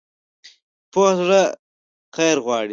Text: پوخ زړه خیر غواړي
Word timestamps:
پوخ 0.91 1.09
زړه 1.27 1.41
خیر 2.15 2.37
غواړي 2.45 2.69